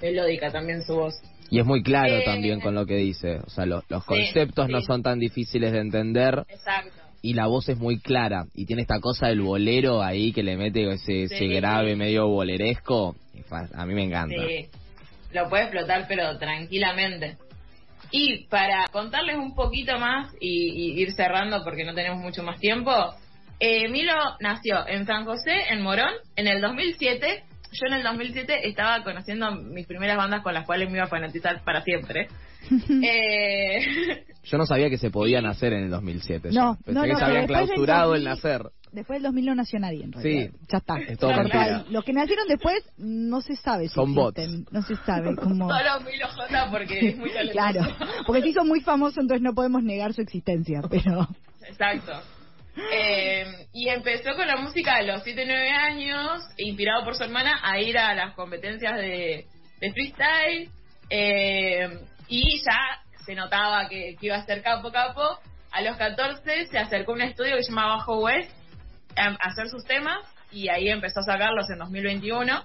melódica 0.00 0.50
también 0.50 0.82
su 0.82 0.94
voz. 0.94 1.14
Y 1.50 1.58
es 1.58 1.66
muy 1.66 1.82
claro 1.82 2.22
también 2.24 2.60
con 2.60 2.74
lo 2.74 2.86
que 2.86 2.96
dice, 2.96 3.38
o 3.44 3.50
sea, 3.50 3.66
los 3.66 3.84
conceptos 4.04 4.68
no 4.68 4.80
son 4.82 5.02
tan 5.02 5.18
difíciles 5.18 5.72
de 5.72 5.80
entender. 5.80 6.44
Exacto 6.48 7.10
y 7.22 7.34
la 7.34 7.46
voz 7.46 7.68
es 7.68 7.78
muy 7.78 8.00
clara 8.00 8.46
y 8.54 8.66
tiene 8.66 8.82
esta 8.82 9.00
cosa 9.00 9.28
del 9.28 9.42
bolero 9.42 10.02
ahí 10.02 10.32
que 10.32 10.42
le 10.42 10.56
mete 10.56 10.90
ese, 10.90 11.24
ese 11.24 11.46
grave 11.48 11.96
medio 11.96 12.26
boleresco. 12.28 13.14
A 13.74 13.86
mí 13.86 13.94
me 13.94 14.04
encanta. 14.04 14.36
Sí, 14.46 14.68
lo 15.32 15.48
puede 15.48 15.64
explotar 15.64 16.06
pero 16.08 16.38
tranquilamente. 16.38 17.36
Y 18.10 18.44
para 18.44 18.86
contarles 18.90 19.36
un 19.36 19.54
poquito 19.54 19.98
más 19.98 20.32
y, 20.40 21.00
ir 21.00 21.12
cerrando 21.12 21.62
porque 21.62 21.84
no 21.84 21.94
tenemos 21.94 22.20
mucho 22.20 22.42
más 22.42 22.58
tiempo, 22.58 22.90
eh, 23.60 23.88
Milo 23.88 24.14
nació 24.40 24.86
en 24.88 25.06
San 25.06 25.24
José, 25.24 25.52
en 25.70 25.82
Morón, 25.82 26.12
en 26.36 26.48
el 26.48 26.60
2007. 26.60 27.44
Yo 27.72 27.86
en 27.86 27.94
el 27.94 28.02
2007 28.02 28.68
estaba 28.68 29.02
conociendo 29.04 29.52
mis 29.52 29.86
primeras 29.86 30.16
bandas 30.16 30.42
con 30.42 30.54
las 30.54 30.66
cuales 30.66 30.88
me 30.90 30.96
iba 30.96 31.04
a 31.04 31.08
fanatizar 31.08 31.62
para 31.62 31.82
siempre. 31.82 32.28
eh... 33.02 34.24
Yo 34.44 34.58
no 34.58 34.66
sabía 34.66 34.90
que 34.90 34.98
se 34.98 35.10
podían 35.10 35.46
hacer 35.46 35.72
en 35.72 35.84
el 35.84 35.90
2007. 35.90 36.50
No, 36.52 36.76
Pensé 36.84 36.92
no, 36.92 37.04
que 37.04 37.14
se 37.16 37.24
habían 37.24 37.46
clausurado 37.46 38.14
el 38.14 38.24
nacer. 38.24 38.70
Después 38.92 39.18
del 39.18 39.24
2000 39.24 39.46
no 39.46 39.54
nació 39.54 39.78
nadie, 39.78 40.02
en 40.02 40.12
realidad. 40.12 40.50
Sí. 40.50 40.66
Ya 40.68 40.78
está. 40.78 40.98
Es 40.98 41.18
todo 41.18 41.32
mentira. 41.32 41.84
Los 41.90 42.04
que 42.04 42.12
nacieron 42.12 42.48
después 42.48 42.82
no 42.98 43.40
se 43.40 43.54
sabe 43.54 43.86
si 43.86 43.94
Son 43.94 44.14
bots. 44.14 44.42
No 44.72 44.82
se 44.82 44.96
sabe 44.96 45.36
cómo... 45.40 45.68
Solo 45.68 46.00
Milo 46.00 46.26
J 46.26 46.70
porque 46.70 47.08
es 47.10 47.16
muy 47.16 47.30
talentoso. 47.32 47.52
Claro, 47.52 47.96
porque 48.26 48.42
sí 48.42 48.52
son 48.52 48.66
muy 48.66 48.80
famosos, 48.80 49.18
entonces 49.18 49.42
no 49.42 49.54
podemos 49.54 49.84
negar 49.84 50.12
su 50.12 50.22
existencia, 50.22 50.82
pero... 50.90 51.28
Exacto. 51.62 52.12
Eh, 52.76 53.66
y 53.72 53.88
empezó 53.88 54.34
con 54.34 54.46
la 54.46 54.56
música 54.56 54.96
a 54.96 55.02
los 55.02 55.22
7, 55.22 55.44
9 55.46 55.70
años, 55.70 56.42
inspirado 56.56 57.04
por 57.04 57.16
su 57.16 57.24
hermana, 57.24 57.60
a 57.62 57.78
ir 57.80 57.98
a 57.98 58.14
las 58.14 58.34
competencias 58.34 58.96
de, 58.96 59.46
freestyle. 59.80 60.70
Eh, 61.08 61.88
y 62.28 62.62
ya 62.62 63.00
se 63.24 63.34
notaba 63.34 63.88
que, 63.88 64.16
iba 64.20 64.36
a 64.36 64.44
ser 64.44 64.62
capo 64.62 64.90
capo. 64.90 65.38
A 65.72 65.82
los 65.82 65.96
14 65.96 66.66
se 66.66 66.78
acercó 66.78 67.12
a 67.12 67.14
un 67.14 67.22
estudio 67.22 67.56
que 67.56 67.62
se 67.62 67.70
llama 67.70 67.96
Bajo 67.96 68.20
West 68.20 68.50
a 69.16 69.36
hacer 69.40 69.68
sus 69.68 69.84
temas 69.84 70.18
y 70.50 70.68
ahí 70.68 70.88
empezó 70.88 71.20
a 71.20 71.24
sacarlos 71.24 71.68
en 71.70 71.78
2021. 71.78 72.62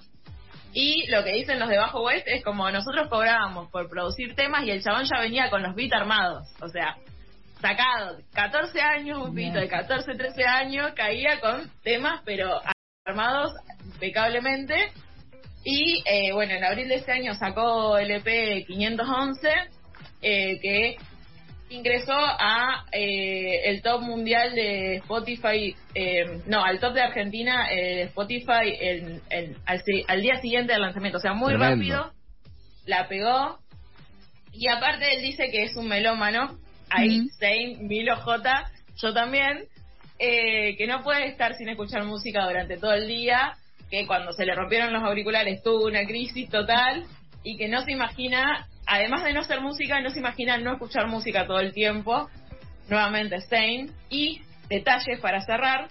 Y 0.72 1.06
lo 1.10 1.24
que 1.24 1.32
dicen 1.32 1.58
los 1.58 1.68
de 1.68 1.78
Bajo 1.78 2.04
West 2.04 2.26
es 2.26 2.44
como 2.44 2.70
nosotros 2.70 3.08
cobrábamos 3.08 3.70
por 3.70 3.88
producir 3.88 4.34
temas 4.34 4.64
y 4.64 4.70
el 4.70 4.82
chabón 4.82 5.04
ya 5.04 5.20
venía 5.20 5.50
con 5.50 5.62
los 5.62 5.74
beats 5.74 5.92
armados. 5.92 6.48
O 6.60 6.68
sea, 6.68 6.96
sacado, 7.60 8.18
14 8.34 8.80
años, 8.80 9.28
un 9.28 9.34
beat 9.34 9.54
de 9.54 9.68
14, 9.68 10.14
13 10.14 10.44
años, 10.44 10.92
caía 10.94 11.40
con 11.40 11.70
temas, 11.82 12.22
pero 12.24 12.60
armados 13.04 13.52
impecablemente. 13.84 14.92
Y 15.64 16.02
eh, 16.06 16.32
bueno, 16.32 16.54
en 16.54 16.64
abril 16.64 16.88
de 16.88 16.96
este 16.96 17.12
año 17.12 17.34
sacó 17.34 17.98
el 17.98 18.10
EP 18.10 18.66
511 18.66 19.48
eh, 20.22 20.58
que 20.60 20.96
ingresó 21.68 22.14
a 22.14 22.84
eh, 22.92 23.68
el 23.68 23.82
top 23.82 24.02
mundial 24.02 24.54
de 24.54 24.96
Spotify, 24.96 25.74
eh, 25.94 26.40
no, 26.46 26.64
al 26.64 26.78
top 26.78 26.94
de 26.94 27.02
Argentina 27.02 27.68
de 27.68 28.02
Spotify 28.02 28.72
el, 28.80 29.20
al, 29.66 30.22
día 30.22 30.36
siguiente 30.40 30.72
del 30.72 30.82
lanzamiento, 30.82 31.18
o 31.18 31.20
sea, 31.20 31.34
muy 31.34 31.54
rápido, 31.54 32.12
la 32.86 33.08
pegó. 33.08 33.58
Y 34.52 34.68
aparte 34.68 35.16
él 35.16 35.22
dice 35.22 35.50
que 35.50 35.64
es 35.64 35.76
un 35.76 35.88
melómano, 35.88 36.56
ahí, 36.90 37.28
same, 37.38 37.76
Milo 37.80 38.16
J, 38.16 38.70
yo 38.96 39.12
también, 39.12 39.64
que 40.18 40.86
no 40.88 41.02
puede 41.02 41.26
estar 41.28 41.54
sin 41.54 41.68
escuchar 41.68 42.04
música 42.04 42.44
durante 42.46 42.76
todo 42.78 42.92
el 42.94 43.06
día, 43.06 43.54
que 43.90 44.06
cuando 44.06 44.32
se 44.32 44.44
le 44.44 44.54
rompieron 44.54 44.92
los 44.92 45.02
auriculares 45.02 45.62
tuvo 45.62 45.86
una 45.86 46.04
crisis 46.06 46.48
total 46.48 47.04
y 47.44 47.56
que 47.56 47.68
no 47.68 47.82
se 47.82 47.92
imagina 47.92 48.66
además 48.86 49.24
de 49.24 49.32
no 49.32 49.42
ser 49.42 49.60
música, 49.60 50.00
no 50.00 50.10
se 50.10 50.20
imagina 50.20 50.56
no 50.58 50.74
escuchar 50.74 51.08
música 51.08 51.46
todo 51.46 51.60
el 51.60 51.72
tiempo. 51.72 52.28
Nuevamente, 52.88 53.36
Stain. 53.36 53.90
Y 54.08 54.40
detalles 54.68 55.20
para 55.20 55.40
cerrar 55.40 55.88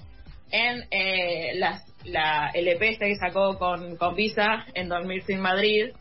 en 0.52 0.86
eh, 0.92 1.60
la 2.06 2.52
LP 2.54 2.90
este 2.90 3.08
que 3.08 3.16
sacó 3.16 3.58
con, 3.58 3.98
con 3.98 4.16
Visa 4.16 4.66
en 4.74 4.90
Dormir 4.90 5.24
sin 5.24 5.40
Madrid. 5.42 5.92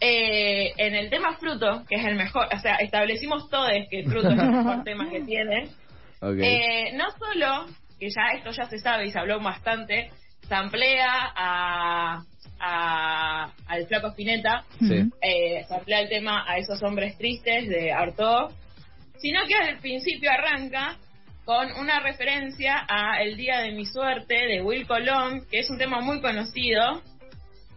Eh, 0.00 0.72
en 0.76 0.94
el 0.94 1.10
tema 1.10 1.36
Fruto, 1.36 1.84
que 1.88 1.96
es 1.96 2.04
el 2.04 2.14
mejor, 2.14 2.48
o 2.54 2.58
sea, 2.60 2.76
establecimos 2.76 3.50
todos 3.50 3.70
que 3.90 4.04
Fruto 4.04 4.30
es 4.30 4.38
el 4.38 4.50
mejor 4.50 4.82
tema 4.84 5.10
que 5.10 5.20
tiene. 5.22 5.68
Eh, 6.22 6.92
no 6.94 7.04
solo, 7.10 7.66
que 7.98 8.08
ya 8.08 8.36
esto 8.36 8.50
ya 8.50 8.68
se 8.68 8.78
sabe 8.78 9.06
y 9.06 9.10
se 9.10 9.18
habló 9.18 9.40
bastante, 9.40 10.10
se 10.46 10.54
amplía 10.54 11.06
a 11.08 12.22
a, 12.60 13.52
al 13.66 13.86
Flaco 13.86 14.08
Spinetta, 14.08 14.64
eh, 14.80 15.64
se 15.66 15.74
amplía 15.74 16.00
el 16.00 16.08
tema 16.08 16.44
a 16.46 16.58
esos 16.58 16.82
hombres 16.82 17.16
tristes 17.16 17.68
de 17.68 17.92
Artaud, 17.92 18.52
sino 19.18 19.40
que 19.46 19.54
al 19.54 19.78
principio 19.78 20.30
arranca 20.30 20.96
con 21.44 21.72
una 21.80 22.00
referencia 22.00 22.84
a 22.88 23.22
El 23.22 23.36
Día 23.36 23.60
de 23.60 23.72
mi 23.72 23.86
Suerte 23.86 24.34
de 24.34 24.62
Will 24.62 24.86
Colón, 24.86 25.46
que 25.50 25.60
es 25.60 25.70
un 25.70 25.78
tema 25.78 26.00
muy 26.00 26.20
conocido, 26.20 27.02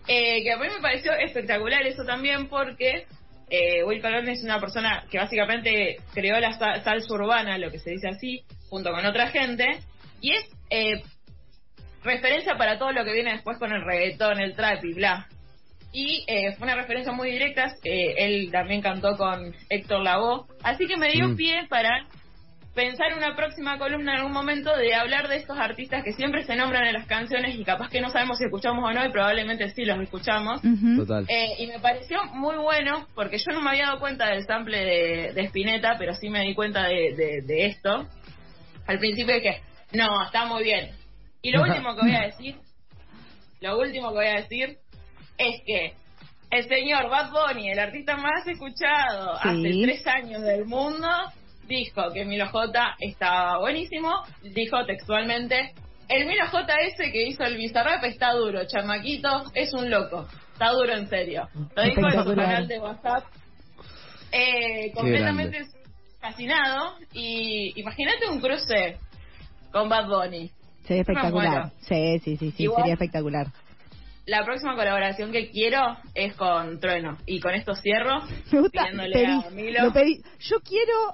eh, 0.07 0.43
que 0.43 0.51
a 0.51 0.57
mí 0.57 0.67
me 0.67 0.81
pareció 0.81 1.13
espectacular 1.13 1.85
eso 1.85 2.03
también 2.05 2.47
porque 2.47 3.05
eh, 3.49 3.83
Will 3.83 4.01
Colón 4.01 4.29
es 4.29 4.43
una 4.43 4.59
persona 4.59 5.03
que 5.11 5.17
básicamente 5.17 5.97
creó 6.13 6.39
la 6.39 6.53
salsa 6.53 7.13
urbana, 7.13 7.57
lo 7.57 7.69
que 7.69 7.79
se 7.79 7.91
dice 7.91 8.07
así, 8.07 8.43
junto 8.69 8.91
con 8.91 9.05
otra 9.05 9.27
gente, 9.27 9.65
y 10.21 10.31
es 10.31 10.49
eh, 10.69 11.03
referencia 12.03 12.55
para 12.57 12.79
todo 12.79 12.91
lo 12.93 13.03
que 13.03 13.13
viene 13.13 13.33
después 13.33 13.57
con 13.57 13.71
el 13.73 13.83
reggaetón, 13.83 14.39
el 14.39 14.55
trap 14.55 14.83
y 14.85 14.93
bla. 14.93 15.27
Y 15.91 16.23
eh, 16.27 16.53
fue 16.53 16.65
una 16.65 16.75
referencia 16.75 17.11
muy 17.11 17.29
directa, 17.29 17.75
eh, 17.83 18.15
él 18.17 18.49
también 18.51 18.81
cantó 18.81 19.17
con 19.17 19.53
Héctor 19.69 20.01
Lavoe, 20.01 20.45
así 20.63 20.87
que 20.87 20.95
me 20.95 21.11
dio 21.11 21.27
mm. 21.27 21.35
pie 21.35 21.67
para 21.69 22.07
pensar 22.73 23.17
una 23.17 23.35
próxima 23.35 23.77
columna 23.77 24.13
en 24.13 24.19
algún 24.19 24.31
momento 24.31 24.75
de 24.77 24.93
hablar 24.95 25.27
de 25.27 25.37
estos 25.37 25.57
artistas 25.57 26.03
que 26.03 26.13
siempre 26.13 26.43
se 26.45 26.55
nombran 26.55 26.87
en 26.87 26.93
las 26.93 27.05
canciones 27.05 27.55
y 27.55 27.63
capaz 27.65 27.89
que 27.89 27.99
no 27.99 28.09
sabemos 28.09 28.37
si 28.37 28.45
escuchamos 28.45 28.83
o 28.83 28.93
no 28.93 29.05
y 29.05 29.11
probablemente 29.11 29.69
sí 29.71 29.83
los 29.83 29.99
escuchamos. 29.99 30.61
Total. 30.97 31.25
Eh, 31.27 31.55
y 31.59 31.67
me 31.67 31.79
pareció 31.79 32.23
muy 32.33 32.55
bueno 32.55 33.07
porque 33.13 33.37
yo 33.37 33.53
no 33.53 33.61
me 33.61 33.71
había 33.71 33.87
dado 33.87 33.99
cuenta 33.99 34.27
del 34.29 34.45
sample 34.45 34.77
de, 34.77 35.33
de 35.33 35.41
Spinetta, 35.43 35.95
pero 35.97 36.13
sí 36.13 36.29
me 36.29 36.41
di 36.43 36.53
cuenta 36.55 36.87
de, 36.87 37.13
de, 37.15 37.41
de 37.41 37.65
esto. 37.65 38.07
Al 38.87 38.99
principio 38.99 39.35
dije, 39.35 39.61
no, 39.91 40.23
está 40.23 40.45
muy 40.45 40.63
bien, 40.63 40.91
y 41.41 41.51
lo 41.51 41.61
último 41.63 41.95
que 41.95 42.01
voy 42.01 42.15
a 42.15 42.21
decir, 42.21 42.55
lo 43.59 43.79
último 43.79 44.09
que 44.09 44.15
voy 44.15 44.27
a 44.27 44.35
decir 44.35 44.77
es 45.37 45.61
que 45.65 45.93
el 46.51 46.67
señor 46.67 47.09
Bad 47.09 47.31
Bunny, 47.31 47.69
el 47.69 47.79
artista 47.79 48.17
más 48.17 48.45
escuchado 48.45 49.35
hace 49.35 49.71
tres 49.83 50.05
años 50.05 50.41
del 50.41 50.65
mundo, 50.65 51.07
dijo 51.71 52.11
que 52.13 52.25
Milo 52.25 52.47
J 52.49 52.95
estaba 52.99 53.59
buenísimo, 53.59 54.11
dijo 54.41 54.85
textualmente, 54.85 55.73
el 56.09 56.27
Milo 56.27 56.45
J 56.47 56.75
ese 56.81 57.11
que 57.11 57.27
hizo 57.27 57.43
el 57.43 57.57
Bizarrap 57.57 58.03
está 58.03 58.33
duro, 58.33 58.65
chamaquito, 58.67 59.45
es 59.53 59.73
un 59.73 59.89
loco, 59.89 60.27
está 60.53 60.71
duro 60.71 60.93
en 60.93 61.07
serio. 61.07 61.47
Lo 61.75 61.83
dijo 61.83 62.07
en 62.07 62.23
su 62.23 62.35
canal 62.35 62.67
de 62.67 62.79
WhatsApp, 62.79 63.23
eh, 64.31 64.91
completamente 64.93 65.65
fascinado, 66.19 66.95
y 67.13 67.79
imagínate 67.79 68.29
un 68.29 68.41
cruce 68.41 68.97
con 69.71 69.89
Bad 69.89 70.07
Bunny. 70.07 70.51
Sería 70.83 71.01
espectacular. 71.01 71.71
Sí, 71.79 72.19
sí, 72.19 72.37
sí, 72.37 72.51
sí, 72.51 72.67
sería 72.75 72.93
espectacular. 72.93 73.47
La 74.25 74.45
próxima 74.45 74.75
colaboración 74.75 75.31
que 75.31 75.49
quiero 75.49 75.97
es 76.13 76.35
con 76.35 76.79
Trueno. 76.79 77.17
Y 77.25 77.39
con 77.39 77.55
esto 77.55 77.73
cierro. 77.73 78.21
Me 78.51 78.59
gusta. 78.59 78.87
Lo 78.91 79.91
pedí. 79.91 80.21
Yo 80.39 80.57
quiero. 80.59 81.11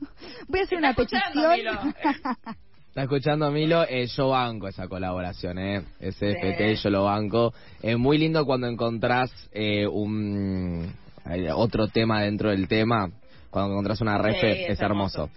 Voy 0.48 0.60
a 0.60 0.62
hacer 0.62 0.78
una 0.78 0.94
petición. 0.94 1.22
Está 2.88 3.02
escuchando 3.02 3.46
a 3.46 3.50
Milo, 3.50 3.84
eh, 3.88 4.06
yo 4.06 4.30
banco 4.30 4.66
esa 4.66 4.88
colaboración, 4.88 5.58
¿eh? 5.58 5.84
Ese 6.00 6.32
FT, 6.32 6.74
yo 6.82 6.90
lo 6.90 7.04
banco. 7.04 7.52
Es 7.80 7.96
muy 7.96 8.18
lindo 8.18 8.44
cuando 8.44 8.66
encontrás 8.66 9.30
eh, 9.52 9.86
un 9.86 10.92
eh, 11.30 11.50
otro 11.52 11.88
tema 11.88 12.22
dentro 12.22 12.50
del 12.50 12.66
tema. 12.66 13.10
Cuando 13.50 13.72
encontrás 13.72 14.00
una 14.00 14.18
refe, 14.18 14.70
es, 14.70 14.80
hermoso. 14.80 15.30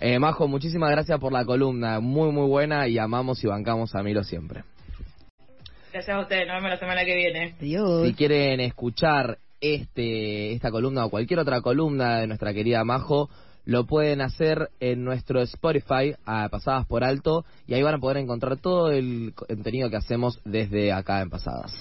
Eh, 0.00 0.18
Majo, 0.18 0.48
muchísimas 0.48 0.90
gracias 0.90 1.18
por 1.20 1.32
la 1.32 1.44
columna, 1.44 2.00
muy 2.00 2.32
muy 2.32 2.48
buena 2.48 2.88
y 2.88 2.98
amamos 2.98 3.42
y 3.44 3.46
bancamos 3.46 3.94
a 3.94 4.02
Milo 4.02 4.24
siempre. 4.24 4.64
Gracias 5.92 6.16
a 6.16 6.20
ustedes, 6.20 6.46
nos 6.46 6.56
vemos 6.56 6.70
la 6.70 6.78
semana 6.78 7.04
que 7.04 7.14
viene. 7.14 7.56
Si 7.60 8.14
quieren 8.14 8.60
escuchar 8.60 9.38
este 9.60 10.54
esta 10.54 10.70
columna 10.70 11.04
o 11.04 11.10
cualquier 11.10 11.40
otra 11.40 11.60
columna 11.60 12.20
de 12.20 12.26
nuestra 12.26 12.52
querida 12.52 12.84
Majo, 12.84 13.28
lo 13.64 13.86
pueden 13.86 14.20
hacer 14.20 14.70
en 14.80 15.04
nuestro 15.04 15.40
Spotify, 15.42 16.14
a 16.24 16.48
Pasadas 16.48 16.86
por 16.86 17.04
Alto, 17.04 17.44
y 17.66 17.74
ahí 17.74 17.82
van 17.82 17.94
a 17.94 17.98
poder 17.98 18.18
encontrar 18.18 18.58
todo 18.58 18.90
el 18.90 19.32
contenido 19.34 19.90
que 19.90 19.96
hacemos 19.96 20.40
desde 20.44 20.92
acá 20.92 21.20
en 21.22 21.30
Pasadas. 21.30 21.72